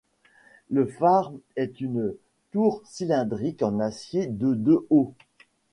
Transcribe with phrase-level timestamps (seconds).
[0.71, 2.15] Le phare est une
[2.49, 5.13] tour cylindrique en acier de de haut.